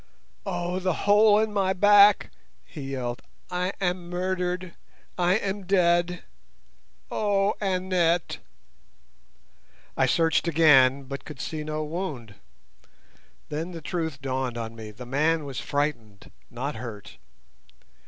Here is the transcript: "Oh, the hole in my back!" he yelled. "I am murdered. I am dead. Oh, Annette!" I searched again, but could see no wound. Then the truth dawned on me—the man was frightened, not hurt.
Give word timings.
"Oh, 0.47 0.79
the 0.79 0.93
hole 1.05 1.37
in 1.37 1.53
my 1.53 1.73
back!" 1.73 2.31
he 2.65 2.93
yelled. 2.93 3.21
"I 3.51 3.71
am 3.79 4.09
murdered. 4.09 4.73
I 5.15 5.35
am 5.35 5.67
dead. 5.67 6.23
Oh, 7.11 7.53
Annette!" 7.61 8.39
I 9.95 10.07
searched 10.07 10.47
again, 10.47 11.03
but 11.03 11.23
could 11.23 11.39
see 11.39 11.63
no 11.63 11.83
wound. 11.83 12.33
Then 13.49 13.73
the 13.73 13.79
truth 13.81 14.23
dawned 14.23 14.57
on 14.57 14.73
me—the 14.75 15.05
man 15.05 15.45
was 15.45 15.59
frightened, 15.59 16.31
not 16.49 16.77
hurt. 16.77 17.19